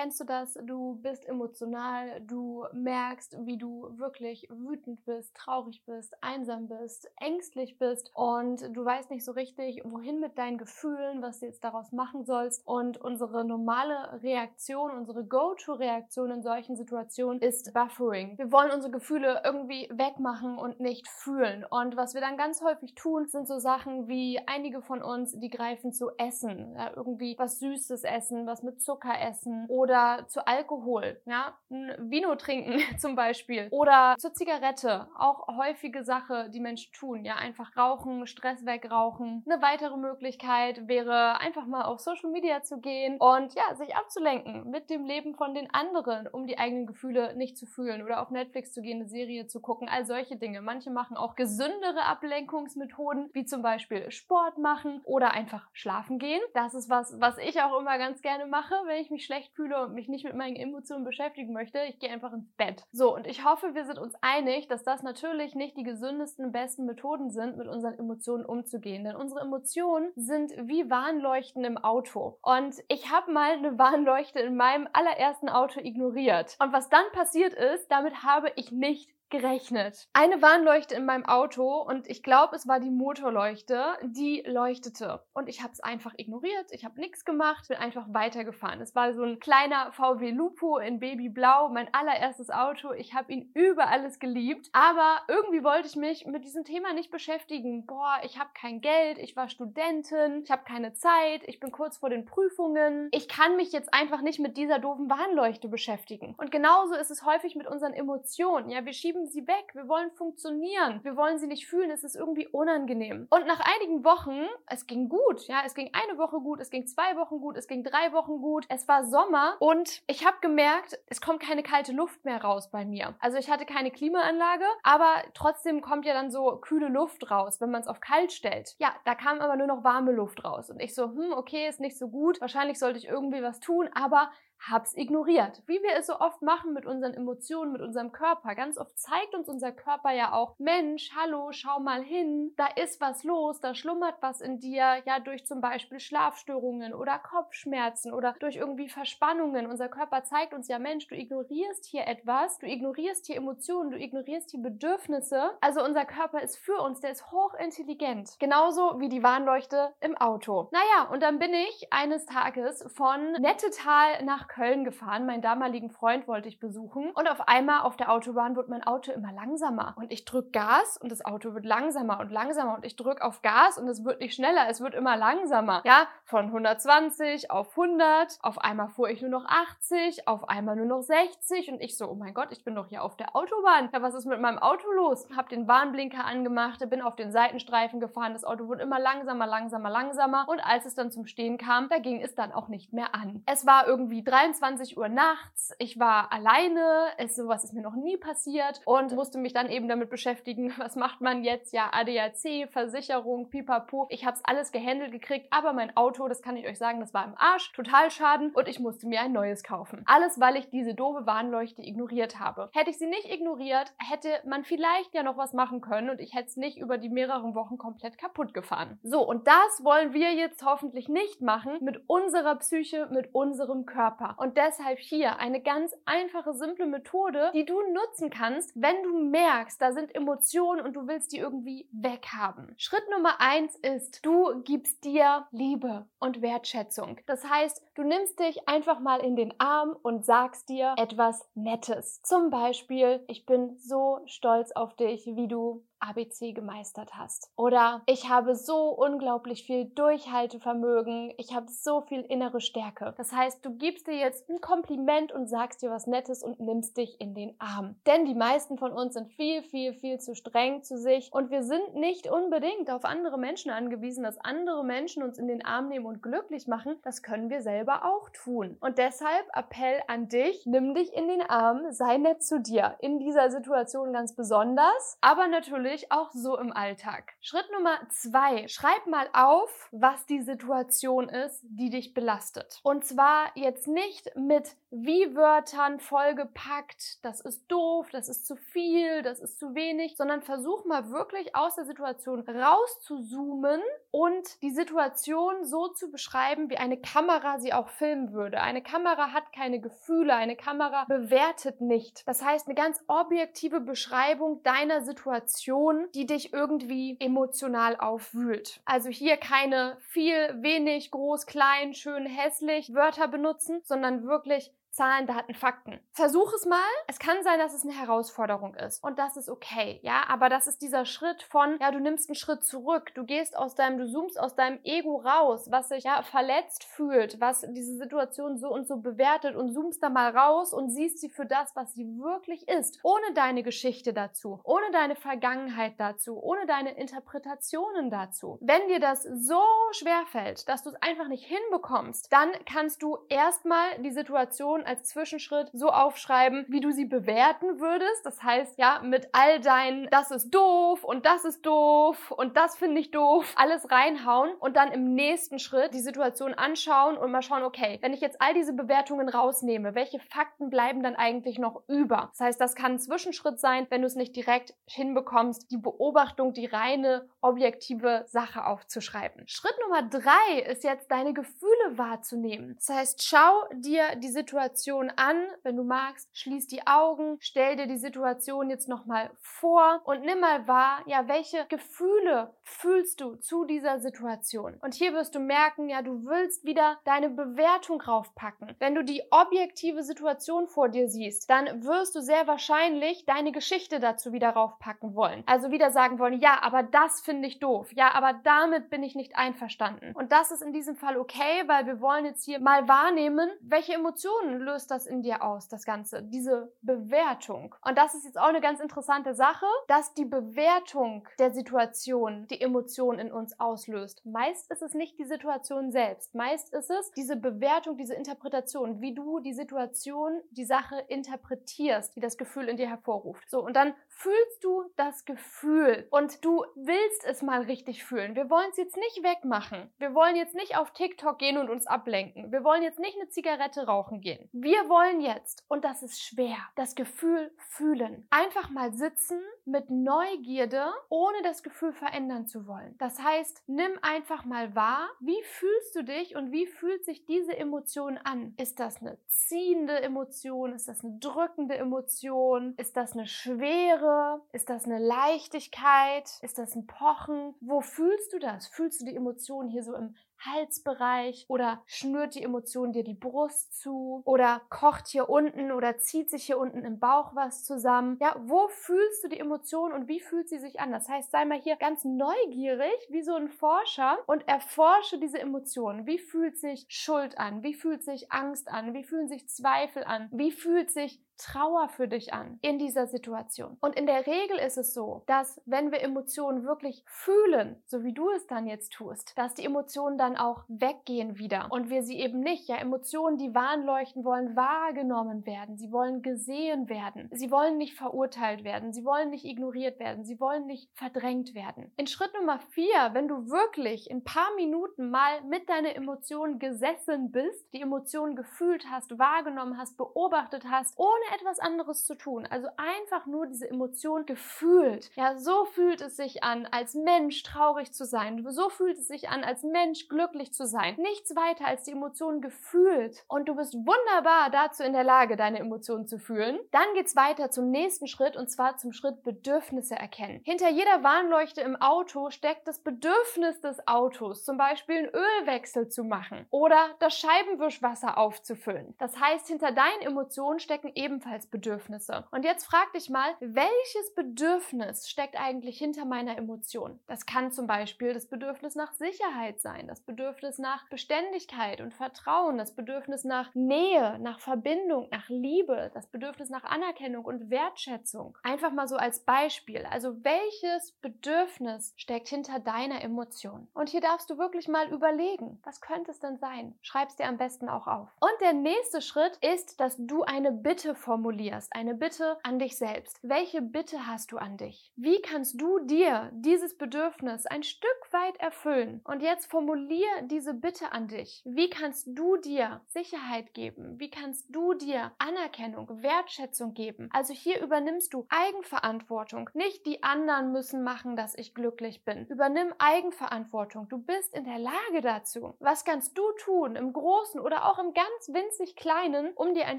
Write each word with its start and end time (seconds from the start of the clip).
Kennst 0.00 0.20
du 0.20 0.24
das? 0.24 0.56
Du 0.62 0.94
bist 1.02 1.26
emotional, 1.26 2.20
du 2.20 2.64
merkst, 2.72 3.36
wie 3.46 3.58
du 3.58 3.88
wirklich 3.98 4.46
wütend 4.48 5.04
bist, 5.04 5.34
traurig 5.34 5.82
bist, 5.86 6.14
einsam 6.22 6.68
bist, 6.68 7.10
ängstlich 7.16 7.80
bist 7.80 8.12
und 8.14 8.62
du 8.76 8.84
weißt 8.84 9.10
nicht 9.10 9.24
so 9.24 9.32
richtig, 9.32 9.82
wohin 9.84 10.20
mit 10.20 10.38
deinen 10.38 10.56
Gefühlen, 10.56 11.20
was 11.20 11.40
du 11.40 11.46
jetzt 11.46 11.64
daraus 11.64 11.90
machen 11.90 12.24
sollst. 12.24 12.64
Und 12.64 12.98
unsere 12.98 13.44
normale 13.44 14.22
Reaktion, 14.22 14.92
unsere 14.92 15.24
Go-To-Reaktion 15.24 16.30
in 16.30 16.42
solchen 16.44 16.76
Situationen 16.76 17.42
ist 17.42 17.74
Buffering. 17.74 18.38
Wir 18.38 18.52
wollen 18.52 18.70
unsere 18.70 18.92
Gefühle 18.92 19.42
irgendwie 19.44 19.88
wegmachen 19.92 20.58
und 20.58 20.78
nicht 20.78 21.08
fühlen. 21.08 21.64
Und 21.68 21.96
was 21.96 22.14
wir 22.14 22.20
dann 22.20 22.36
ganz 22.36 22.62
häufig 22.62 22.94
tun, 22.94 23.26
sind 23.26 23.48
so 23.48 23.58
Sachen 23.58 24.06
wie 24.06 24.38
einige 24.46 24.80
von 24.80 25.02
uns, 25.02 25.36
die 25.40 25.50
greifen 25.50 25.92
zu 25.92 26.10
Essen. 26.18 26.76
Ja, 26.76 26.92
irgendwie 26.94 27.34
was 27.36 27.58
Süßes 27.58 28.04
essen, 28.04 28.46
was 28.46 28.62
mit 28.62 28.80
Zucker 28.80 29.20
essen 29.20 29.66
oder 29.66 29.87
zu 30.26 30.46
Alkohol. 30.46 31.20
Ja, 31.26 31.56
ein 31.70 31.94
Vino 32.10 32.34
trinken 32.36 32.80
zum 32.98 33.14
Beispiel. 33.14 33.68
Oder 33.70 34.14
zur 34.18 34.32
Zigarette. 34.32 35.08
Auch 35.16 35.46
häufige 35.48 36.04
Sache, 36.04 36.50
die 36.50 36.60
Menschen 36.60 36.92
tun. 36.92 37.24
Ja, 37.24 37.36
einfach 37.36 37.76
rauchen, 37.76 38.26
Stress 38.26 38.64
wegrauchen. 38.64 39.44
Eine 39.46 39.62
weitere 39.62 39.96
Möglichkeit 39.96 40.86
wäre 40.88 41.40
einfach 41.40 41.66
mal 41.66 41.84
auf 41.84 42.00
Social 42.00 42.30
Media 42.30 42.62
zu 42.62 42.80
gehen 42.80 43.18
und 43.18 43.54
ja, 43.54 43.74
sich 43.74 43.96
abzulenken 43.96 44.70
mit 44.70 44.90
dem 44.90 45.04
Leben 45.04 45.34
von 45.34 45.54
den 45.54 45.72
anderen, 45.72 46.28
um 46.28 46.46
die 46.46 46.58
eigenen 46.58 46.86
Gefühle 46.86 47.36
nicht 47.36 47.56
zu 47.56 47.66
fühlen 47.66 48.02
oder 48.02 48.22
auf 48.22 48.30
Netflix 48.30 48.72
zu 48.72 48.82
gehen, 48.82 49.00
eine 49.00 49.08
Serie 49.08 49.46
zu 49.46 49.60
gucken, 49.60 49.88
all 49.88 50.04
solche 50.04 50.36
Dinge. 50.36 50.62
Manche 50.62 50.90
machen 50.90 51.16
auch 51.16 51.34
gesündere 51.34 52.04
Ablenkungsmethoden, 52.04 53.30
wie 53.32 53.44
zum 53.44 53.62
Beispiel 53.62 54.10
Sport 54.10 54.58
machen 54.58 55.00
oder 55.04 55.32
einfach 55.32 55.68
schlafen 55.72 56.18
gehen. 56.18 56.40
Das 56.54 56.74
ist 56.74 56.90
was, 56.90 57.20
was 57.20 57.38
ich 57.38 57.60
auch 57.62 57.78
immer 57.78 57.98
ganz 57.98 58.22
gerne 58.22 58.46
mache, 58.46 58.74
wenn 58.86 59.00
ich 59.00 59.10
mich 59.10 59.24
schlecht 59.24 59.54
fühle 59.54 59.77
und 59.82 59.94
mich 59.94 60.08
nicht 60.08 60.24
mit 60.24 60.34
meinen 60.34 60.56
Emotionen 60.56 61.04
beschäftigen 61.04 61.52
möchte. 61.52 61.78
Ich 61.88 61.98
gehe 61.98 62.10
einfach 62.10 62.32
ins 62.32 62.50
Bett. 62.56 62.82
So, 62.92 63.14
und 63.14 63.26
ich 63.26 63.44
hoffe, 63.44 63.74
wir 63.74 63.84
sind 63.84 63.98
uns 63.98 64.14
einig, 64.20 64.68
dass 64.68 64.82
das 64.82 65.02
natürlich 65.02 65.54
nicht 65.54 65.76
die 65.76 65.82
gesündesten, 65.82 66.52
besten 66.52 66.86
Methoden 66.86 67.30
sind, 67.30 67.56
mit 67.56 67.68
unseren 67.68 67.98
Emotionen 67.98 68.44
umzugehen. 68.44 69.04
Denn 69.04 69.16
unsere 69.16 69.40
Emotionen 69.40 70.10
sind 70.16 70.52
wie 70.62 70.90
Warnleuchten 70.90 71.64
im 71.64 71.78
Auto. 71.78 72.38
Und 72.42 72.76
ich 72.88 73.10
habe 73.10 73.32
mal 73.32 73.52
eine 73.52 73.78
Warnleuchte 73.78 74.40
in 74.40 74.56
meinem 74.56 74.88
allerersten 74.92 75.48
Auto 75.48 75.80
ignoriert. 75.80 76.56
Und 76.60 76.72
was 76.72 76.88
dann 76.88 77.04
passiert 77.12 77.54
ist, 77.54 77.88
damit 77.90 78.22
habe 78.22 78.52
ich 78.56 78.72
nicht 78.72 79.10
gerechnet. 79.30 80.08
Eine 80.12 80.40
Warnleuchte 80.42 80.94
in 80.94 81.04
meinem 81.04 81.24
Auto 81.26 81.82
und 81.82 82.08
ich 82.08 82.22
glaube, 82.22 82.56
es 82.56 82.66
war 82.66 82.80
die 82.80 82.90
Motorleuchte, 82.90 83.96
die 84.02 84.42
leuchtete. 84.46 85.22
Und 85.34 85.48
ich 85.48 85.62
habe 85.62 85.72
es 85.72 85.80
einfach 85.80 86.14
ignoriert. 86.16 86.70
Ich 86.70 86.84
habe 86.84 87.00
nichts 87.00 87.24
gemacht, 87.24 87.68
bin 87.68 87.76
einfach 87.76 88.06
weitergefahren. 88.08 88.80
Es 88.80 88.94
war 88.94 89.12
so 89.12 89.22
ein 89.22 89.38
kleiner 89.38 89.92
VW 89.92 90.30
Lupo 90.30 90.78
in 90.78 90.98
Babyblau, 90.98 91.68
mein 91.68 91.92
allererstes 91.92 92.50
Auto. 92.50 92.92
Ich 92.92 93.14
habe 93.14 93.32
ihn 93.32 93.50
über 93.54 93.88
alles 93.88 94.18
geliebt. 94.18 94.68
Aber 94.72 95.20
irgendwie 95.28 95.62
wollte 95.62 95.88
ich 95.88 95.96
mich 95.96 96.26
mit 96.26 96.44
diesem 96.44 96.64
Thema 96.64 96.92
nicht 96.92 97.10
beschäftigen. 97.10 97.86
Boah, 97.86 98.18
ich 98.22 98.38
habe 98.38 98.50
kein 98.54 98.80
Geld, 98.80 99.18
ich 99.18 99.36
war 99.36 99.48
Studentin, 99.48 100.42
ich 100.42 100.50
habe 100.50 100.64
keine 100.64 100.94
Zeit, 100.94 101.42
ich 101.46 101.60
bin 101.60 101.70
kurz 101.70 101.98
vor 101.98 102.10
den 102.10 102.24
Prüfungen. 102.24 103.08
Ich 103.12 103.28
kann 103.28 103.56
mich 103.56 103.72
jetzt 103.72 103.92
einfach 103.92 104.22
nicht 104.22 104.40
mit 104.40 104.56
dieser 104.56 104.78
doofen 104.78 105.10
Warnleuchte 105.10 105.68
beschäftigen. 105.68 106.34
Und 106.38 106.50
genauso 106.50 106.94
ist 106.94 107.10
es 107.10 107.24
häufig 107.24 107.54
mit 107.56 107.66
unseren 107.66 107.92
Emotionen. 107.92 108.70
Ja, 108.70 108.84
wir 108.84 108.92
schieben 108.92 109.17
schieben 109.18 109.26
sie 109.26 109.46
weg. 109.46 109.74
Wir 109.74 109.88
wollen 109.88 110.10
funktionieren. 110.12 111.00
Wir 111.02 111.16
wollen 111.16 111.38
sie 111.38 111.46
nicht 111.46 111.66
fühlen. 111.66 111.90
Es 111.90 112.04
ist 112.04 112.16
irgendwie 112.16 112.46
unangenehm. 112.46 113.26
Und 113.30 113.46
nach 113.46 113.60
einigen 113.60 114.04
Wochen, 114.04 114.46
es 114.66 114.86
ging 114.86 115.08
gut. 115.08 115.46
Ja, 115.48 115.62
es 115.64 115.74
ging 115.74 115.90
eine 115.92 116.18
Woche 116.18 116.38
gut, 116.40 116.60
es 116.60 116.70
ging 116.70 116.86
zwei 116.86 117.16
Wochen 117.16 117.40
gut, 117.40 117.56
es 117.56 117.66
ging 117.66 117.82
drei 117.84 118.12
Wochen 118.12 118.40
gut. 118.40 118.66
Es 118.68 118.86
war 118.88 119.04
Sommer 119.04 119.56
und 119.60 120.02
ich 120.06 120.26
habe 120.26 120.36
gemerkt, 120.40 120.98
es 121.06 121.20
kommt 121.20 121.40
keine 121.40 121.62
kalte 121.62 121.92
Luft 121.92 122.24
mehr 122.24 122.42
raus 122.42 122.70
bei 122.70 122.84
mir. 122.84 123.14
Also 123.20 123.38
ich 123.38 123.50
hatte 123.50 123.66
keine 123.66 123.90
Klimaanlage, 123.90 124.64
aber 124.82 125.22
trotzdem 125.34 125.80
kommt 125.80 126.04
ja 126.06 126.14
dann 126.14 126.30
so 126.30 126.56
kühle 126.56 126.88
Luft 126.88 127.30
raus, 127.30 127.60
wenn 127.60 127.70
man 127.70 127.80
es 127.80 127.88
auf 127.88 128.00
kalt 128.00 128.32
stellt. 128.32 128.76
Ja, 128.78 128.94
da 129.04 129.14
kam 129.14 129.40
aber 129.40 129.56
nur 129.56 129.66
noch 129.66 129.84
warme 129.84 130.12
Luft 130.12 130.44
raus. 130.44 130.70
Und 130.70 130.80
ich 130.80 130.94
so, 130.94 131.04
hm, 131.04 131.32
okay, 131.32 131.68
ist 131.68 131.80
nicht 131.80 131.98
so 131.98 132.08
gut. 132.08 132.40
Wahrscheinlich 132.40 132.78
sollte 132.78 132.98
ich 132.98 133.08
irgendwie 133.08 133.42
was 133.42 133.60
tun, 133.60 133.88
aber 133.94 134.30
hab's 134.60 134.96
ignoriert. 134.96 135.62
Wie 135.66 135.82
wir 135.82 135.94
es 135.96 136.06
so 136.06 136.18
oft 136.20 136.42
machen 136.42 136.72
mit 136.72 136.86
unseren 136.86 137.14
Emotionen, 137.14 137.72
mit 137.72 137.80
unserem 137.80 138.12
Körper. 138.12 138.54
Ganz 138.54 138.78
oft 138.78 138.98
zeigt 138.98 139.34
uns 139.34 139.48
unser 139.48 139.72
Körper 139.72 140.12
ja 140.12 140.32
auch, 140.32 140.54
Mensch, 140.58 141.12
hallo, 141.16 141.52
schau 141.52 141.80
mal 141.80 142.02
hin, 142.02 142.52
da 142.56 142.66
ist 142.66 143.00
was 143.00 143.24
los, 143.24 143.60
da 143.60 143.74
schlummert 143.74 144.16
was 144.20 144.40
in 144.40 144.58
dir, 144.58 145.02
ja, 145.04 145.20
durch 145.20 145.46
zum 145.46 145.60
Beispiel 145.60 146.00
Schlafstörungen 146.00 146.94
oder 146.94 147.18
Kopfschmerzen 147.18 148.12
oder 148.12 148.34
durch 148.40 148.56
irgendwie 148.56 148.88
Verspannungen. 148.88 149.66
Unser 149.66 149.88
Körper 149.88 150.24
zeigt 150.24 150.54
uns 150.54 150.68
ja, 150.68 150.78
Mensch, 150.78 151.06
du 151.08 151.14
ignorierst 151.14 151.86
hier 151.86 152.06
etwas, 152.06 152.58
du 152.58 152.66
ignorierst 152.66 153.26
hier 153.26 153.36
Emotionen, 153.36 153.90
du 153.90 153.98
ignorierst 153.98 154.50
hier 154.50 154.62
Bedürfnisse. 154.62 155.52
Also 155.60 155.84
unser 155.84 156.04
Körper 156.04 156.42
ist 156.42 156.56
für 156.56 156.80
uns, 156.80 157.00
der 157.00 157.12
ist 157.12 157.30
hochintelligent. 157.30 158.38
Genauso 158.38 159.00
wie 159.00 159.08
die 159.08 159.22
Warnleuchte 159.22 159.94
im 160.00 160.16
Auto. 160.16 160.68
Naja, 160.72 161.10
und 161.12 161.22
dann 161.22 161.38
bin 161.38 161.54
ich 161.54 161.92
eines 161.92 162.26
Tages 162.26 162.84
von 162.94 163.32
Nettetal 163.32 164.24
nach 164.24 164.47
Köln 164.48 164.84
gefahren. 164.84 165.26
Meinen 165.26 165.42
damaligen 165.42 165.90
Freund 165.90 166.26
wollte 166.26 166.48
ich 166.48 166.58
besuchen. 166.58 167.10
Und 167.12 167.28
auf 167.28 167.46
einmal 167.46 167.82
auf 167.82 167.96
der 167.96 168.10
Autobahn 168.10 168.56
wird 168.56 168.68
mein 168.68 168.84
Auto 168.84 169.12
immer 169.12 169.32
langsamer. 169.32 169.94
Und 169.96 170.12
ich 170.12 170.24
drücke 170.24 170.50
Gas 170.50 170.96
und 170.96 171.12
das 171.12 171.24
Auto 171.24 171.54
wird 171.54 171.64
langsamer 171.64 172.20
und 172.20 172.30
langsamer. 172.30 172.74
Und 172.74 172.84
ich 172.84 172.96
drücke 172.96 173.22
auf 173.22 173.42
Gas 173.42 173.78
und 173.78 173.88
es 173.88 174.04
wird 174.04 174.20
nicht 174.20 174.34
schneller, 174.34 174.66
es 174.68 174.80
wird 174.80 174.94
immer 174.94 175.16
langsamer. 175.16 175.82
Ja, 175.84 176.08
von 176.24 176.46
120 176.46 177.50
auf 177.50 177.70
100. 177.70 178.38
Auf 178.42 178.58
einmal 178.58 178.88
fuhr 178.88 179.10
ich 179.10 179.20
nur 179.20 179.30
noch 179.30 179.44
80, 179.46 180.26
auf 180.26 180.48
einmal 180.48 180.76
nur 180.76 180.86
noch 180.86 181.02
60. 181.02 181.70
Und 181.72 181.80
ich 181.80 181.96
so, 181.96 182.08
oh 182.08 182.14
mein 182.14 182.34
Gott, 182.34 182.48
ich 182.50 182.64
bin 182.64 182.74
doch 182.74 182.88
hier 182.88 183.02
auf 183.02 183.16
der 183.16 183.36
Autobahn. 183.36 183.90
Ja, 183.92 184.02
was 184.02 184.14
ist 184.14 184.26
mit 184.26 184.40
meinem 184.40 184.58
Auto 184.58 184.90
los? 184.92 185.28
Hab 185.36 185.48
den 185.48 185.68
Warnblinker 185.68 186.24
angemacht, 186.24 186.80
bin 186.88 187.02
auf 187.02 187.16
den 187.16 187.30
Seitenstreifen 187.30 188.00
gefahren. 188.00 188.32
Das 188.32 188.44
Auto 188.44 188.68
wurde 188.68 188.82
immer 188.82 188.98
langsamer, 188.98 189.46
langsamer, 189.46 189.90
langsamer. 189.90 190.46
Und 190.48 190.60
als 190.60 190.86
es 190.86 190.94
dann 190.94 191.10
zum 191.10 191.26
Stehen 191.26 191.58
kam, 191.58 191.88
da 191.88 191.98
ging 191.98 192.20
es 192.20 192.34
dann 192.34 192.52
auch 192.52 192.68
nicht 192.68 192.92
mehr 192.92 193.14
an. 193.14 193.42
Es 193.46 193.66
war 193.66 193.86
irgendwie 193.86 194.22
23 194.38 194.96
Uhr 194.96 195.08
nachts. 195.08 195.74
Ich 195.78 195.98
war 195.98 196.30
alleine. 196.32 197.08
Es, 197.16 197.34
sowas 197.34 197.64
ist 197.64 197.72
mir 197.72 197.82
noch 197.82 197.96
nie 197.96 198.16
passiert 198.16 198.80
und 198.84 199.12
musste 199.16 199.36
mich 199.36 199.52
dann 199.52 199.68
eben 199.68 199.88
damit 199.88 200.10
beschäftigen, 200.10 200.72
was 200.78 200.94
macht 200.94 201.20
man 201.20 201.42
jetzt? 201.42 201.72
Ja, 201.72 201.90
ADAC, 201.92 202.70
Versicherung, 202.70 203.50
pipapo. 203.50 204.06
Ich 204.10 204.24
habe 204.24 204.36
es 204.36 204.44
alles 204.44 204.70
gehandelt 204.70 205.10
gekriegt, 205.10 205.48
aber 205.50 205.72
mein 205.72 205.96
Auto, 205.96 206.28
das 206.28 206.40
kann 206.40 206.56
ich 206.56 206.68
euch 206.68 206.78
sagen, 206.78 207.00
das 207.00 207.12
war 207.12 207.24
im 207.24 207.34
Arsch. 207.36 207.72
Total 207.72 208.12
schaden 208.12 208.52
und 208.52 208.68
ich 208.68 208.78
musste 208.78 209.08
mir 209.08 209.22
ein 209.22 209.32
neues 209.32 209.64
kaufen. 209.64 210.04
Alles, 210.06 210.38
weil 210.38 210.54
ich 210.54 210.70
diese 210.70 210.94
doofe 210.94 211.26
Warnleuchte 211.26 211.82
ignoriert 211.82 212.38
habe. 212.38 212.70
Hätte 212.72 212.90
ich 212.90 212.98
sie 212.98 213.08
nicht 213.08 213.28
ignoriert, 213.28 213.92
hätte 213.98 214.28
man 214.46 214.62
vielleicht 214.62 215.14
ja 215.14 215.24
noch 215.24 215.36
was 215.36 215.52
machen 215.52 215.80
können 215.80 216.10
und 216.10 216.20
ich 216.20 216.34
hätte 216.34 216.46
es 216.46 216.56
nicht 216.56 216.78
über 216.78 216.96
die 216.96 217.08
mehreren 217.08 217.56
Wochen 217.56 217.76
komplett 217.76 218.18
kaputt 218.18 218.54
gefahren. 218.54 219.00
So, 219.02 219.26
und 219.26 219.48
das 219.48 219.82
wollen 219.82 220.12
wir 220.12 220.32
jetzt 220.32 220.64
hoffentlich 220.64 221.08
nicht 221.08 221.40
machen 221.40 221.78
mit 221.80 222.08
unserer 222.08 222.54
Psyche, 222.54 223.08
mit 223.10 223.34
unserem 223.34 223.84
Körper. 223.84 224.27
Und 224.36 224.56
deshalb 224.56 224.98
hier 224.98 225.38
eine 225.38 225.62
ganz 225.62 225.92
einfache, 226.04 226.52
simple 226.52 226.86
Methode, 226.86 227.50
die 227.54 227.64
du 227.64 227.80
nutzen 227.92 228.30
kannst, 228.30 228.72
wenn 228.74 229.02
du 229.02 229.18
merkst, 229.18 229.80
da 229.80 229.92
sind 229.92 230.14
Emotionen 230.14 230.84
und 230.84 230.94
du 230.94 231.06
willst 231.06 231.32
die 231.32 231.38
irgendwie 231.38 231.88
weghaben. 231.92 232.74
Schritt 232.76 233.04
Nummer 233.10 233.40
eins 233.40 233.76
ist, 233.76 234.24
du 234.24 234.62
gibst 234.62 235.04
dir 235.04 235.46
Liebe 235.50 236.06
und 236.18 236.42
Wertschätzung. 236.42 237.18
Das 237.26 237.48
heißt, 237.48 237.82
du 237.94 238.02
nimmst 238.02 238.38
dich 238.40 238.68
einfach 238.68 239.00
mal 239.00 239.20
in 239.20 239.36
den 239.36 239.54
Arm 239.58 239.96
und 240.02 240.24
sagst 240.24 240.68
dir 240.68 240.94
etwas 240.98 241.48
Nettes. 241.54 242.22
Zum 242.22 242.50
Beispiel, 242.50 243.24
ich 243.28 243.46
bin 243.46 243.76
so 243.78 244.20
stolz 244.26 244.72
auf 244.72 244.94
dich, 244.96 245.26
wie 245.26 245.48
du 245.48 245.84
ABC 246.00 246.52
gemeistert 246.52 247.14
hast. 247.14 247.50
Oder 247.56 248.02
ich 248.06 248.28
habe 248.28 248.54
so 248.54 248.90
unglaublich 248.90 249.64
viel 249.64 249.86
Durchhaltevermögen, 249.86 251.32
ich 251.36 251.54
habe 251.54 251.66
so 251.68 252.02
viel 252.02 252.20
innere 252.20 252.60
Stärke. 252.60 253.14
Das 253.16 253.32
heißt, 253.32 253.64
du 253.64 253.76
gibst 253.76 254.06
dir 254.06 254.14
jetzt 254.14 254.48
ein 254.48 254.60
Kompliment 254.60 255.32
und 255.32 255.48
sagst 255.48 255.82
dir 255.82 255.90
was 255.90 256.06
Nettes 256.06 256.42
und 256.42 256.60
nimmst 256.60 256.96
dich 256.96 257.20
in 257.20 257.34
den 257.34 257.54
Arm. 257.58 257.96
Denn 258.06 258.24
die 258.24 258.34
meisten 258.34 258.78
von 258.78 258.92
uns 258.92 259.14
sind 259.14 259.30
viel, 259.32 259.62
viel, 259.62 259.94
viel 259.94 260.18
zu 260.18 260.34
streng 260.34 260.82
zu 260.82 260.98
sich 260.98 261.30
und 261.32 261.50
wir 261.50 261.62
sind 261.62 261.94
nicht 261.94 262.30
unbedingt 262.30 262.90
auf 262.90 263.04
andere 263.04 263.38
Menschen 263.38 263.70
angewiesen, 263.70 264.22
dass 264.22 264.38
andere 264.38 264.84
Menschen 264.84 265.22
uns 265.22 265.38
in 265.38 265.48
den 265.48 265.64
Arm 265.64 265.88
nehmen 265.88 266.06
und 266.06 266.22
glücklich 266.22 266.66
machen. 266.66 266.96
Das 267.02 267.22
können 267.22 267.50
wir 267.50 267.62
selber 267.62 268.04
auch 268.04 268.30
tun. 268.30 268.76
Und 268.80 268.98
deshalb 268.98 269.46
Appell 269.54 270.02
an 270.06 270.28
dich, 270.28 270.64
nimm 270.66 270.94
dich 270.94 271.12
in 271.14 271.28
den 271.28 271.42
Arm, 271.42 271.92
sei 271.92 272.18
nett 272.18 272.42
zu 272.42 272.60
dir. 272.60 272.96
In 273.00 273.18
dieser 273.18 273.50
Situation 273.50 274.12
ganz 274.12 274.34
besonders, 274.34 275.18
aber 275.20 275.48
natürlich 275.48 275.87
natürlich 275.88 276.12
auch 276.12 276.30
so 276.32 276.58
im 276.58 276.70
Alltag. 276.70 277.32
Schritt 277.40 277.64
Nummer 277.72 277.98
zwei. 278.10 278.68
Schreib 278.68 279.06
mal 279.06 279.26
auf, 279.32 279.88
was 279.90 280.26
die 280.26 280.42
Situation 280.42 281.30
ist, 281.30 281.60
die 281.62 281.88
dich 281.88 282.12
belastet. 282.12 282.80
Und 282.82 283.06
zwar 283.06 283.50
jetzt 283.54 283.88
nicht 283.88 284.30
mit 284.36 284.76
wie 284.90 285.34
Wörtern 285.34 286.00
vollgepackt, 286.00 287.22
das 287.22 287.40
ist 287.40 287.66
doof, 287.68 288.08
das 288.10 288.28
ist 288.28 288.46
zu 288.46 288.56
viel, 288.56 289.22
das 289.22 289.38
ist 289.38 289.58
zu 289.58 289.74
wenig, 289.74 290.16
sondern 290.16 290.40
versuch 290.40 290.86
mal 290.86 291.10
wirklich 291.10 291.54
aus 291.54 291.74
der 291.74 291.84
Situation 291.84 292.40
rauszuzoomen 292.40 293.82
und 294.10 294.62
die 294.62 294.70
Situation 294.70 295.64
so 295.64 295.88
zu 295.88 296.10
beschreiben, 296.10 296.70
wie 296.70 296.78
eine 296.78 296.98
Kamera 296.98 297.58
sie 297.58 297.74
auch 297.74 297.88
filmen 297.88 298.32
würde. 298.32 298.60
Eine 298.60 298.82
Kamera 298.82 299.32
hat 299.32 299.52
keine 299.52 299.80
Gefühle, 299.80 300.34
eine 300.34 300.56
Kamera 300.56 301.04
bewertet 301.06 301.82
nicht. 301.82 302.26
Das 302.26 302.42
heißt, 302.42 302.66
eine 302.66 302.74
ganz 302.74 302.98
objektive 303.08 303.80
Beschreibung 303.80 304.62
deiner 304.62 305.02
Situation, 305.02 305.77
die 306.14 306.26
dich 306.26 306.52
irgendwie 306.52 307.16
emotional 307.20 307.96
aufwühlt. 307.96 308.80
Also 308.84 309.08
hier 309.08 309.36
keine 309.36 309.96
viel, 310.00 310.34
wenig, 310.62 311.10
groß, 311.10 311.46
klein, 311.46 311.94
schön, 311.94 312.26
hässlich 312.26 312.94
Wörter 312.94 313.28
benutzen, 313.28 313.80
sondern 313.84 314.24
wirklich 314.24 314.72
Zahlen, 314.98 315.28
Daten, 315.28 315.54
Fakten. 315.54 316.00
Versuch 316.10 316.52
es 316.54 316.66
mal. 316.66 316.80
Es 317.06 317.20
kann 317.20 317.44
sein, 317.44 317.60
dass 317.60 317.72
es 317.72 317.84
eine 317.84 317.92
Herausforderung 317.92 318.74
ist. 318.74 319.00
Und 319.04 319.16
das 319.20 319.36
ist 319.36 319.48
okay, 319.48 320.00
ja. 320.02 320.24
Aber 320.26 320.48
das 320.48 320.66
ist 320.66 320.82
dieser 320.82 321.04
Schritt 321.04 321.44
von, 321.44 321.78
ja, 321.80 321.92
du 321.92 322.00
nimmst 322.00 322.28
einen 322.28 322.34
Schritt 322.34 322.64
zurück. 322.64 323.12
Du 323.14 323.24
gehst 323.24 323.56
aus 323.56 323.76
deinem, 323.76 323.98
du 323.98 324.10
zoomst 324.10 324.40
aus 324.40 324.56
deinem 324.56 324.80
Ego 324.82 325.18
raus, 325.18 325.68
was 325.70 325.90
sich 325.90 326.02
ja 326.02 326.20
verletzt 326.24 326.82
fühlt, 326.82 327.40
was 327.40 327.64
diese 327.68 327.96
Situation 327.96 328.58
so 328.58 328.70
und 328.70 328.88
so 328.88 328.96
bewertet 328.96 329.54
und 329.54 329.72
zoomst 329.72 330.02
da 330.02 330.08
mal 330.08 330.36
raus 330.36 330.72
und 330.72 330.90
siehst 330.90 331.20
sie 331.20 331.30
für 331.30 331.46
das, 331.46 331.76
was 331.76 331.94
sie 331.94 332.04
wirklich 332.18 332.66
ist. 332.66 332.98
Ohne 333.04 333.32
deine 333.34 333.62
Geschichte 333.62 334.12
dazu, 334.12 334.58
ohne 334.64 334.90
deine 334.90 335.14
Vergangenheit 335.14 335.94
dazu, 335.98 336.42
ohne 336.42 336.66
deine 336.66 336.98
Interpretationen 336.98 338.10
dazu. 338.10 338.58
Wenn 338.60 338.88
dir 338.88 338.98
das 338.98 339.22
so 339.22 339.62
schwer 339.92 340.24
fällt, 340.32 340.68
dass 340.68 340.82
du 340.82 340.90
es 340.90 340.96
einfach 341.02 341.28
nicht 341.28 341.46
hinbekommst, 341.46 342.32
dann 342.32 342.50
kannst 342.66 343.00
du 343.04 343.16
erstmal 343.28 343.96
die 344.02 344.10
Situation 344.10 344.86
als 344.88 345.04
Zwischenschritt 345.04 345.70
so 345.72 345.90
aufschreiben, 345.90 346.64
wie 346.68 346.80
du 346.80 346.90
sie 346.90 347.04
bewerten 347.04 347.78
würdest. 347.78 348.24
Das 348.24 348.42
heißt, 348.42 348.78
ja, 348.78 349.00
mit 349.04 349.28
all 349.32 349.60
deinen, 349.60 350.08
das 350.10 350.30
ist 350.30 350.50
doof 350.50 351.04
und 351.04 351.26
das 351.26 351.44
ist 351.44 351.64
doof 351.64 352.30
und 352.30 352.56
das 352.56 352.76
finde 352.76 353.00
ich 353.00 353.10
doof, 353.10 353.52
alles 353.56 353.90
reinhauen 353.90 354.50
und 354.58 354.76
dann 354.76 354.90
im 354.92 355.14
nächsten 355.14 355.58
Schritt 355.58 355.92
die 355.94 356.00
Situation 356.00 356.54
anschauen 356.54 357.16
und 357.16 357.30
mal 357.30 357.42
schauen, 357.42 357.62
okay, 357.62 357.98
wenn 358.00 358.12
ich 358.12 358.20
jetzt 358.20 358.40
all 358.40 358.54
diese 358.54 358.72
Bewertungen 358.72 359.28
rausnehme, 359.28 359.94
welche 359.94 360.20
Fakten 360.20 360.70
bleiben 360.70 361.02
dann 361.02 361.16
eigentlich 361.16 361.58
noch 361.58 361.82
über? 361.88 362.30
Das 362.32 362.40
heißt, 362.40 362.60
das 362.60 362.74
kann 362.74 362.92
ein 362.92 362.98
Zwischenschritt 362.98 363.60
sein, 363.60 363.86
wenn 363.90 364.00
du 364.00 364.06
es 364.06 364.16
nicht 364.16 364.34
direkt 364.34 364.74
hinbekommst, 364.86 365.70
die 365.70 365.76
Beobachtung, 365.76 366.54
die 366.54 366.66
reine 366.66 367.28
objektive 367.40 368.24
Sache 368.26 368.64
aufzuschreiben. 368.64 369.46
Schritt 369.46 369.74
Nummer 369.82 370.08
drei 370.08 370.60
ist 370.60 370.84
jetzt 370.84 371.10
deine 371.10 371.34
Gefühle 371.34 371.98
wahrzunehmen. 371.98 372.76
Das 372.76 372.88
heißt, 372.88 373.22
schau 373.22 373.68
dir 373.74 374.16
die 374.16 374.28
Situation 374.28 374.77
Situation 374.78 375.10
an. 375.16 375.36
Wenn 375.62 375.76
du 375.76 375.82
magst, 375.82 376.28
schließ 376.36 376.68
die 376.68 376.86
Augen, 376.86 377.36
stell 377.40 377.76
dir 377.76 377.86
die 377.86 377.98
Situation 377.98 378.70
jetzt 378.70 378.88
nochmal 378.88 379.30
vor 379.40 380.00
und 380.04 380.22
nimm 380.22 380.40
mal 380.40 380.66
wahr, 380.68 381.02
ja, 381.06 381.26
welche 381.26 381.66
Gefühle 381.68 382.54
fühlst 382.62 383.20
du 383.20 383.34
zu 383.36 383.64
dieser 383.64 383.98
Situation? 383.98 384.78
Und 384.80 384.94
hier 384.94 385.12
wirst 385.12 385.34
du 385.34 385.40
merken, 385.40 385.88
ja, 385.88 386.02
du 386.02 386.24
willst 386.24 386.64
wieder 386.64 386.98
deine 387.04 387.28
Bewertung 387.28 388.00
raufpacken. 388.00 388.76
Wenn 388.78 388.94
du 388.94 389.02
die 389.02 389.22
objektive 389.30 390.02
Situation 390.02 390.68
vor 390.68 390.88
dir 390.88 391.08
siehst, 391.08 391.50
dann 391.50 391.84
wirst 391.84 392.14
du 392.14 392.20
sehr 392.20 392.46
wahrscheinlich 392.46 393.26
deine 393.26 393.52
Geschichte 393.52 393.98
dazu 393.98 394.32
wieder 394.32 394.50
raufpacken 394.50 395.14
wollen. 395.14 395.42
Also 395.46 395.70
wieder 395.70 395.90
sagen 395.90 396.18
wollen, 396.18 396.40
ja, 396.40 396.62
aber 396.62 396.82
das 396.82 397.20
finde 397.20 397.48
ich 397.48 397.58
doof. 397.58 397.90
Ja, 397.94 398.14
aber 398.14 398.34
damit 398.44 398.90
bin 398.90 399.02
ich 399.02 399.16
nicht 399.16 399.36
einverstanden. 399.36 400.12
Und 400.14 400.30
das 400.30 400.52
ist 400.52 400.62
in 400.62 400.72
diesem 400.72 400.96
Fall 400.96 401.16
okay, 401.16 401.64
weil 401.66 401.86
wir 401.86 402.00
wollen 402.00 402.24
jetzt 402.24 402.44
hier 402.44 402.60
mal 402.60 402.86
wahrnehmen, 402.86 403.50
welche 403.60 403.94
Emotionen 403.94 404.60
löst 404.68 404.90
das 404.90 405.06
in 405.06 405.22
dir 405.22 405.42
aus, 405.42 405.68
das 405.68 405.84
Ganze, 405.84 406.22
diese 406.22 406.72
Bewertung. 406.82 407.74
Und 407.84 407.96
das 407.96 408.14
ist 408.14 408.24
jetzt 408.24 408.38
auch 408.38 408.48
eine 408.48 408.60
ganz 408.60 408.80
interessante 408.80 409.34
Sache, 409.34 409.66
dass 409.86 410.14
die 410.14 410.24
Bewertung 410.24 411.26
der 411.38 411.52
Situation 411.52 412.46
die 412.48 412.60
Emotion 412.60 413.18
in 413.18 413.32
uns 413.32 413.58
auslöst. 413.58 414.24
Meist 414.26 414.70
ist 414.70 414.82
es 414.82 414.94
nicht 414.94 415.18
die 415.18 415.24
Situation 415.24 415.90
selbst. 415.90 416.34
Meist 416.34 416.72
ist 416.74 416.90
es 416.90 417.10
diese 417.12 417.36
Bewertung, 417.36 417.96
diese 417.96 418.14
Interpretation, 418.14 419.00
wie 419.00 419.14
du 419.14 419.40
die 419.40 419.54
Situation, 419.54 420.40
die 420.50 420.64
Sache 420.64 420.98
interpretierst, 421.08 422.14
die 422.14 422.20
das 422.20 422.36
Gefühl 422.36 422.68
in 422.68 422.76
dir 422.76 422.88
hervorruft. 422.88 423.48
So, 423.50 423.64
und 423.64 423.74
dann 423.74 423.94
fühlst 424.18 424.64
du 424.64 424.84
das 424.96 425.24
Gefühl 425.24 426.08
und 426.10 426.44
du 426.44 426.64
willst 426.74 427.24
es 427.24 427.40
mal 427.40 427.62
richtig 427.62 428.04
fühlen. 428.04 428.34
Wir 428.34 428.50
wollen 428.50 428.68
es 428.70 428.76
jetzt 428.76 428.96
nicht 428.96 429.22
wegmachen. 429.22 429.92
Wir 429.98 430.12
wollen 430.12 430.34
jetzt 430.34 430.56
nicht 430.56 430.76
auf 430.76 430.92
TikTok 430.92 431.38
gehen 431.38 431.56
und 431.56 431.70
uns 431.70 431.86
ablenken. 431.86 432.50
Wir 432.50 432.64
wollen 432.64 432.82
jetzt 432.82 432.98
nicht 432.98 433.16
eine 433.16 433.28
Zigarette 433.28 433.86
rauchen 433.86 434.20
gehen. 434.20 434.48
Wir 434.52 434.88
wollen 434.88 435.20
jetzt, 435.20 435.64
und 435.68 435.84
das 435.84 436.02
ist 436.02 436.20
schwer, 436.20 436.56
das 436.74 436.96
Gefühl 436.96 437.52
fühlen. 437.58 438.26
Einfach 438.30 438.70
mal 438.70 438.92
sitzen 438.92 439.40
mit 439.64 439.88
Neugierde, 439.88 440.92
ohne 441.10 441.40
das 441.44 441.62
Gefühl 441.62 441.92
verändern 441.92 442.48
zu 442.48 442.66
wollen. 442.66 442.96
Das 442.98 443.20
heißt, 443.20 443.62
nimm 443.68 443.92
einfach 444.02 444.44
mal 444.44 444.74
wahr, 444.74 445.10
wie 445.20 445.42
fühlst 445.44 445.94
du 445.94 446.02
dich 446.02 446.34
und 446.34 446.50
wie 446.50 446.66
fühlt 446.66 447.04
sich 447.04 447.24
diese 447.24 447.56
Emotion 447.56 448.18
an? 448.18 448.54
Ist 448.56 448.80
das 448.80 449.00
eine 449.00 449.16
ziehende 449.28 450.02
Emotion? 450.02 450.72
Ist 450.72 450.88
das 450.88 451.04
eine 451.04 451.18
drückende 451.20 451.76
Emotion? 451.76 452.74
Ist 452.78 452.96
das 452.96 453.12
eine 453.12 453.26
schwere? 453.26 454.07
Ist 454.52 454.70
das 454.70 454.84
eine 454.84 454.98
Leichtigkeit? 454.98 456.28
Ist 456.42 456.58
das 456.58 456.74
ein 456.74 456.86
Pochen? 456.86 457.54
Wo 457.60 457.80
fühlst 457.80 458.32
du 458.32 458.38
das? 458.38 458.66
Fühlst 458.68 459.00
du 459.00 459.04
die 459.04 459.16
Emotion 459.16 459.68
hier 459.68 459.82
so 459.82 459.94
im 459.94 460.14
Halsbereich 460.40 461.44
oder 461.48 461.82
schnürt 461.86 462.34
die 462.34 462.42
Emotion 462.42 462.92
dir 462.92 463.04
die 463.04 463.14
Brust 463.14 463.78
zu 463.80 464.22
oder 464.24 464.62
kocht 464.70 465.08
hier 465.08 465.28
unten 465.28 465.72
oder 465.72 465.98
zieht 465.98 466.30
sich 466.30 466.44
hier 466.44 466.58
unten 466.58 466.84
im 466.84 466.98
Bauch 466.98 467.34
was 467.34 467.64
zusammen. 467.64 468.18
Ja, 468.20 468.36
wo 468.44 468.68
fühlst 468.68 469.24
du 469.24 469.28
die 469.28 469.40
Emotion 469.40 469.92
und 469.92 470.08
wie 470.08 470.20
fühlt 470.20 470.48
sie 470.48 470.58
sich 470.58 470.80
an? 470.80 470.92
Das 470.92 471.08
heißt, 471.08 471.30
sei 471.30 471.44
mal 471.44 471.60
hier 471.60 471.76
ganz 471.76 472.04
neugierig 472.04 472.94
wie 473.10 473.22
so 473.22 473.34
ein 473.34 473.48
Forscher 473.48 474.18
und 474.26 474.46
erforsche 474.48 475.18
diese 475.18 475.38
Emotionen. 475.38 476.06
Wie 476.06 476.18
fühlt 476.18 476.58
sich 476.58 476.86
Schuld 476.88 477.38
an? 477.38 477.62
Wie 477.62 477.74
fühlt 477.74 478.02
sich 478.02 478.32
Angst 478.32 478.68
an? 478.68 478.94
Wie 478.94 479.04
fühlen 479.04 479.28
sich 479.28 479.48
Zweifel 479.48 480.04
an? 480.04 480.28
Wie 480.32 480.52
fühlt 480.52 480.90
sich 480.90 481.20
Trauer 481.38 481.88
für 481.88 482.08
dich 482.08 482.34
an 482.34 482.58
in 482.62 482.78
dieser 482.78 483.06
Situation. 483.06 483.78
Und 483.80 483.96
in 483.96 484.06
der 484.06 484.26
Regel 484.26 484.58
ist 484.58 484.76
es 484.76 484.92
so, 484.92 485.22
dass 485.26 485.60
wenn 485.66 485.92
wir 485.92 486.00
Emotionen 486.00 486.64
wirklich 486.64 487.04
fühlen, 487.06 487.80
so 487.86 488.02
wie 488.02 488.12
du 488.12 488.28
es 488.30 488.46
dann 488.48 488.66
jetzt 488.66 488.92
tust, 488.92 489.38
dass 489.38 489.54
die 489.54 489.64
Emotionen 489.64 490.18
dann 490.18 490.27
auch 490.36 490.64
weggehen 490.68 491.38
wieder 491.38 491.68
und 491.70 491.90
wir 491.90 492.02
sie 492.02 492.18
eben 492.18 492.40
nicht, 492.40 492.68
ja, 492.68 492.76
Emotionen, 492.76 493.38
die 493.38 493.54
warnleuchten 493.54 494.24
wollen, 494.24 494.54
wahrgenommen 494.54 495.46
werden. 495.46 495.78
Sie 495.78 495.90
wollen 495.90 496.22
gesehen 496.22 496.88
werden. 496.88 497.28
Sie 497.32 497.50
wollen 497.50 497.78
nicht 497.78 497.94
verurteilt 497.96 498.64
werden. 498.64 498.92
Sie 498.92 499.04
wollen 499.04 499.30
nicht 499.30 499.44
ignoriert 499.44 499.98
werden. 499.98 500.24
Sie 500.24 500.38
wollen 500.38 500.66
nicht 500.66 500.90
verdrängt 500.94 501.54
werden. 501.54 501.90
In 501.96 502.06
Schritt 502.06 502.34
Nummer 502.34 502.58
vier, 502.70 503.10
wenn 503.12 503.28
du 503.28 503.48
wirklich 503.48 504.10
in 504.10 504.24
paar 504.24 504.54
Minuten 504.56 505.10
mal 505.10 505.42
mit 505.42 505.68
deiner 505.68 505.96
Emotion 505.96 506.58
gesessen 506.58 507.30
bist, 507.30 507.72
die 507.72 507.80
Emotionen 507.80 508.36
gefühlt 508.36 508.86
hast, 508.90 509.18
wahrgenommen 509.18 509.78
hast, 509.78 509.96
beobachtet 509.96 510.64
hast, 510.70 510.98
ohne 510.98 511.34
etwas 511.34 511.58
anderes 511.58 512.04
zu 512.04 512.14
tun. 512.14 512.46
Also 512.46 512.68
einfach 512.76 513.26
nur 513.26 513.46
diese 513.46 513.68
Emotion 513.68 514.26
gefühlt. 514.26 515.10
Ja, 515.16 515.38
so 515.38 515.64
fühlt 515.64 516.00
es 516.00 516.16
sich 516.16 516.42
an, 516.42 516.66
als 516.70 516.94
Mensch 516.94 517.42
traurig 517.42 517.92
zu 517.92 518.04
sein. 518.04 518.44
So 518.50 518.68
fühlt 518.68 518.98
es 518.98 519.08
sich 519.08 519.28
an, 519.28 519.44
als 519.44 519.62
Mensch 519.62 520.08
glücklich 520.08 520.17
zu 520.52 520.66
sein. 520.66 520.96
Nichts 520.96 521.34
weiter 521.36 521.66
als 521.66 521.84
die 521.84 521.92
Emotion 521.92 522.40
gefühlt. 522.40 523.24
Und 523.28 523.48
du 523.48 523.56
bist 523.56 523.74
wunderbar 523.74 524.50
dazu 524.50 524.82
in 524.82 524.92
der 524.92 525.04
Lage, 525.04 525.36
deine 525.36 525.58
Emotionen 525.58 526.06
zu 526.06 526.18
fühlen. 526.18 526.58
Dann 526.70 526.94
geht's 526.94 527.16
weiter 527.16 527.50
zum 527.50 527.70
nächsten 527.70 528.06
Schritt 528.06 528.36
und 528.36 528.50
zwar 528.50 528.76
zum 528.76 528.92
Schritt 528.92 529.22
Bedürfnisse 529.22 529.94
erkennen. 529.94 530.40
Hinter 530.44 530.70
jeder 530.70 531.02
Warnleuchte 531.02 531.60
im 531.60 531.76
Auto 531.76 532.30
steckt 532.30 532.66
das 532.66 532.80
Bedürfnis 532.80 533.60
des 533.60 533.86
Autos, 533.86 534.44
zum 534.44 534.56
Beispiel 534.56 534.96
einen 534.98 535.08
Ölwechsel 535.08 535.88
zu 535.88 536.04
machen 536.04 536.46
oder 536.50 536.78
das 537.00 537.18
Scheibenwischwasser 537.18 538.16
aufzufüllen. 538.16 538.94
Das 538.98 539.20
heißt, 539.20 539.48
hinter 539.48 539.72
deinen 539.72 540.02
Emotionen 540.02 540.58
stecken 540.58 540.92
eben 540.94 541.18
ebenfalls 541.18 541.46
Bedürfnisse. 541.46 542.24
Und 542.30 542.44
jetzt 542.44 542.64
frag 542.64 542.92
dich 542.92 543.10
mal, 543.10 543.34
welches 543.40 544.14
Bedürfnis 544.14 545.08
steckt 545.08 545.38
eigentlich 545.38 545.78
hinter 545.78 546.04
meiner 546.04 546.36
Emotion? 546.36 547.00
Das 547.06 547.26
kann 547.26 547.50
zum 547.50 547.66
Beispiel 547.66 548.12
das 548.14 548.26
Bedürfnis 548.26 548.74
nach 548.74 548.92
Sicherheit 548.92 549.60
sein, 549.60 549.88
das 549.88 550.00
Bedürfnis 550.08 550.58
nach 550.58 550.88
Beständigkeit 550.88 551.82
und 551.82 551.92
Vertrauen, 551.92 552.56
das 552.56 552.74
Bedürfnis 552.74 553.24
nach 553.24 553.54
Nähe, 553.54 554.18
nach 554.18 554.40
Verbindung, 554.40 555.06
nach 555.12 555.28
Liebe, 555.28 555.90
das 555.92 556.06
Bedürfnis 556.06 556.48
nach 556.48 556.64
Anerkennung 556.64 557.26
und 557.26 557.50
Wertschätzung. 557.50 558.36
Einfach 558.42 558.72
mal 558.72 558.88
so 558.88 558.96
als 558.96 559.20
Beispiel. 559.20 559.84
Also 559.90 560.24
welches 560.24 560.92
Bedürfnis 561.02 561.92
steckt 561.98 562.28
hinter 562.28 562.58
deiner 562.58 563.02
Emotion? 563.02 563.68
Und 563.74 563.90
hier 563.90 564.00
darfst 564.00 564.30
du 564.30 564.38
wirklich 564.38 564.66
mal 564.66 564.90
überlegen, 564.90 565.60
was 565.62 565.82
könnte 565.82 566.10
es 566.10 566.20
denn 566.20 566.38
sein? 566.38 566.74
Schreib 566.80 567.10
es 567.10 567.16
dir 567.16 567.26
am 567.26 567.36
besten 567.36 567.68
auch 567.68 567.86
auf. 567.86 568.08
Und 568.18 568.40
der 568.40 568.54
nächste 568.54 569.02
Schritt 569.02 569.36
ist, 569.42 569.78
dass 569.78 569.96
du 569.98 570.22
eine 570.22 570.52
Bitte 570.52 570.94
formulierst, 570.94 571.76
eine 571.76 571.94
Bitte 571.94 572.38
an 572.44 572.58
dich 572.58 572.78
selbst. 572.78 573.18
Welche 573.22 573.60
Bitte 573.60 574.06
hast 574.06 574.32
du 574.32 574.38
an 574.38 574.56
dich? 574.56 574.90
Wie 574.96 575.20
kannst 575.20 575.60
du 575.60 575.80
dir 575.80 576.30
dieses 576.32 576.78
Bedürfnis 576.78 577.44
ein 577.44 577.62
Stück 577.62 578.12
weit 578.12 578.38
erfüllen? 578.38 579.02
Und 579.04 579.22
jetzt 579.22 579.50
formulier 579.50 579.97
diese 580.22 580.54
Bitte 580.54 580.92
an 580.92 581.08
dich. 581.08 581.42
Wie 581.44 581.70
kannst 581.70 582.08
du 582.10 582.36
dir 582.36 582.80
Sicherheit 582.86 583.54
geben? 583.54 583.98
Wie 583.98 584.10
kannst 584.10 584.46
du 584.54 584.74
dir 584.74 585.12
Anerkennung, 585.18 586.02
Wertschätzung 586.02 586.74
geben? 586.74 587.08
Also 587.12 587.32
hier 587.32 587.62
übernimmst 587.62 588.12
du 588.14 588.26
Eigenverantwortung. 588.28 589.50
Nicht 589.54 589.86
die 589.86 590.02
anderen 590.02 590.52
müssen 590.52 590.82
machen, 590.82 591.16
dass 591.16 591.36
ich 591.36 591.54
glücklich 591.54 592.04
bin. 592.04 592.26
Übernimm 592.26 592.72
Eigenverantwortung. 592.78 593.88
Du 593.88 593.98
bist 593.98 594.34
in 594.34 594.44
der 594.44 594.58
Lage 594.58 595.00
dazu. 595.02 595.54
Was 595.60 595.84
kannst 595.84 596.16
du 596.16 596.22
tun 596.38 596.76
im 596.76 596.92
Großen 596.92 597.40
oder 597.40 597.66
auch 597.66 597.78
im 597.78 597.92
ganz 597.94 598.28
winzig 598.28 598.76
Kleinen, 598.76 599.32
um 599.34 599.54
dir 599.54 599.66
ein 599.66 599.78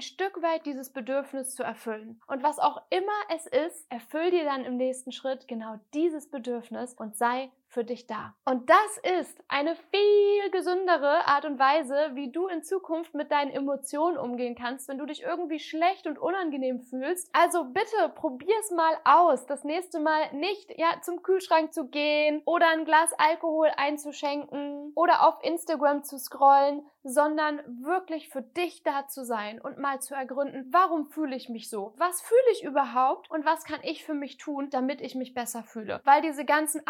Stück 0.00 0.42
weit 0.42 0.66
dieses 0.66 0.90
Bedürfnis 0.90 1.54
zu 1.54 1.62
erfüllen? 1.62 2.20
Und 2.26 2.42
was 2.42 2.58
auch 2.58 2.82
immer 2.90 3.06
es 3.34 3.46
ist, 3.46 3.90
erfüll 3.90 4.30
dir 4.30 4.44
dann 4.44 4.64
im 4.64 4.76
nächsten 4.76 5.12
Schritt 5.12 5.48
genau 5.48 5.76
dieses 5.94 6.30
Bedürfnis 6.30 6.94
und 6.94 7.16
sei 7.16 7.50
für 7.70 7.84
dich 7.84 8.06
da. 8.06 8.34
Und 8.44 8.68
das 8.68 9.20
ist 9.22 9.42
eine 9.48 9.76
viel 9.76 10.50
gesündere 10.50 11.26
Art 11.26 11.44
und 11.44 11.58
Weise, 11.58 12.10
wie 12.14 12.30
du 12.30 12.48
in 12.48 12.64
Zukunft 12.64 13.14
mit 13.14 13.30
deinen 13.30 13.50
Emotionen 13.52 14.18
umgehen 14.18 14.56
kannst, 14.56 14.88
wenn 14.88 14.98
du 14.98 15.06
dich 15.06 15.22
irgendwie 15.22 15.60
schlecht 15.60 16.06
und 16.06 16.18
unangenehm 16.18 16.80
fühlst. 16.80 17.30
Also 17.32 17.64
bitte 17.64 18.12
probier's 18.16 18.72
mal 18.72 18.98
aus. 19.04 19.46
Das 19.46 19.62
nächste 19.62 20.00
Mal 20.00 20.32
nicht 20.32 20.76
ja 20.78 21.00
zum 21.02 21.22
Kühlschrank 21.22 21.72
zu 21.72 21.88
gehen 21.88 22.42
oder 22.44 22.68
ein 22.68 22.84
Glas 22.84 23.12
Alkohol 23.18 23.70
einzuschenken 23.76 24.92
oder 24.96 25.26
auf 25.26 25.42
Instagram 25.42 26.02
zu 26.02 26.18
scrollen, 26.18 26.82
sondern 27.02 27.60
wirklich 27.82 28.28
für 28.28 28.42
dich 28.42 28.82
da 28.82 29.06
zu 29.08 29.24
sein 29.24 29.60
und 29.60 29.78
mal 29.78 30.00
zu 30.00 30.14
ergründen, 30.14 30.68
warum 30.70 31.06
fühle 31.06 31.36
ich 31.36 31.48
mich 31.48 31.70
so? 31.70 31.94
Was 31.96 32.20
fühle 32.20 32.40
ich 32.52 32.64
überhaupt 32.64 33.30
und 33.30 33.44
was 33.44 33.64
kann 33.64 33.80
ich 33.82 34.04
für 34.04 34.14
mich 34.14 34.36
tun, 34.36 34.68
damit 34.70 35.00
ich 35.00 35.14
mich 35.14 35.34
besser 35.34 35.62
fühle? 35.62 36.00
Weil 36.04 36.20
diese 36.20 36.44
ganzen 36.44 36.82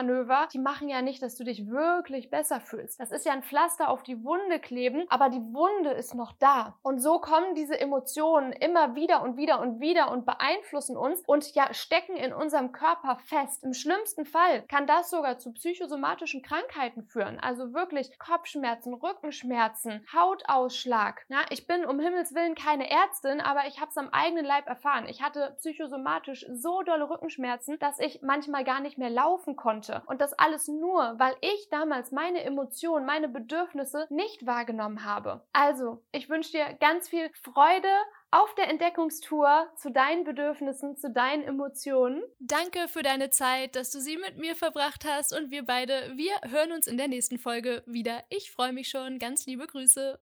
Ablenkungsmanöver, 0.00 0.48
die 0.52 0.58
machen 0.58 0.88
ja 0.88 1.02
nicht, 1.02 1.22
dass 1.22 1.36
du 1.36 1.44
dich 1.44 1.68
wirklich 1.68 2.30
besser 2.30 2.60
fühlst. 2.60 3.00
Das 3.00 3.12
ist 3.12 3.26
ja 3.26 3.32
ein 3.32 3.42
Pflaster 3.42 3.88
auf 3.88 4.02
die 4.02 4.24
Wunde 4.24 4.58
kleben, 4.58 5.04
aber 5.08 5.28
die 5.28 5.40
Wunde 5.40 5.90
ist 5.90 6.14
noch 6.14 6.32
da. 6.32 6.78
Und 6.82 7.00
so 7.00 7.18
kommen 7.18 7.54
diese 7.54 7.78
Emotionen 7.78 8.52
immer 8.52 8.94
wieder 8.94 9.22
und 9.22 9.36
wieder 9.36 9.60
und 9.60 9.80
wieder 9.80 10.10
und 10.10 10.26
beeinflussen 10.26 10.96
uns 10.96 11.22
und 11.26 11.54
ja 11.54 11.72
stecken 11.74 12.16
in 12.16 12.32
unserem 12.32 12.72
Körper 12.72 13.18
fest. 13.24 13.62
Im 13.62 13.74
schlimmsten 13.74 14.24
Fall 14.24 14.62
kann 14.62 14.86
das 14.86 15.10
sogar 15.10 15.38
zu 15.38 15.52
psychosomatischen 15.52 16.42
Krankheiten 16.42 17.02
führen. 17.02 17.38
Also 17.40 17.72
wirklich 17.74 18.18
Kopfschmerzen, 18.18 18.94
Rücken 18.94 19.10
Rückenschmerzen, 19.10 20.06
Hautausschlag. 20.12 21.24
Ja, 21.28 21.38
ich 21.50 21.66
bin 21.66 21.84
um 21.84 22.00
Himmels 22.00 22.34
Willen 22.34 22.54
keine 22.54 22.90
Ärztin, 22.90 23.40
aber 23.40 23.66
ich 23.66 23.80
habe 23.80 23.90
es 23.90 23.96
am 23.96 24.08
eigenen 24.10 24.44
Leib 24.44 24.66
erfahren. 24.66 25.06
Ich 25.08 25.22
hatte 25.22 25.54
psychosomatisch 25.58 26.46
so 26.52 26.82
dolle 26.82 27.08
Rückenschmerzen, 27.08 27.78
dass 27.78 27.98
ich 27.98 28.22
manchmal 28.22 28.64
gar 28.64 28.80
nicht 28.80 28.98
mehr 28.98 29.10
laufen 29.10 29.56
konnte. 29.56 29.89
Und 30.06 30.20
das 30.20 30.32
alles 30.34 30.68
nur, 30.68 31.14
weil 31.18 31.34
ich 31.40 31.68
damals 31.70 32.12
meine 32.12 32.42
Emotionen, 32.42 33.06
meine 33.06 33.28
Bedürfnisse 33.28 34.06
nicht 34.10 34.46
wahrgenommen 34.46 35.04
habe. 35.04 35.42
Also, 35.52 36.02
ich 36.12 36.28
wünsche 36.28 36.52
dir 36.52 36.72
ganz 36.80 37.08
viel 37.08 37.30
Freude 37.42 37.88
auf 38.30 38.54
der 38.54 38.68
Entdeckungstour 38.68 39.68
zu 39.76 39.90
deinen 39.90 40.24
Bedürfnissen, 40.24 40.96
zu 40.96 41.10
deinen 41.10 41.42
Emotionen. 41.42 42.22
Danke 42.38 42.86
für 42.88 43.02
deine 43.02 43.30
Zeit, 43.30 43.74
dass 43.74 43.90
du 43.90 44.00
sie 44.00 44.16
mit 44.16 44.38
mir 44.38 44.54
verbracht 44.54 45.04
hast 45.04 45.36
und 45.36 45.50
wir 45.50 45.64
beide, 45.64 46.12
wir 46.14 46.32
hören 46.48 46.72
uns 46.72 46.86
in 46.86 46.96
der 46.96 47.08
nächsten 47.08 47.38
Folge 47.38 47.82
wieder. 47.86 48.22
Ich 48.28 48.52
freue 48.52 48.72
mich 48.72 48.88
schon. 48.88 49.18
Ganz 49.18 49.46
liebe 49.46 49.66
Grüße. 49.66 50.18